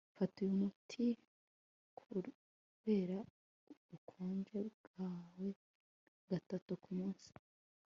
Fata 0.17 0.35
uyu 0.43 0.61
muti 0.61 1.05
kubera 1.99 3.17
ubukonje 3.73 4.59
bwawe 4.79 5.47
gatatu 6.29 6.71
kumunsi 6.83 7.29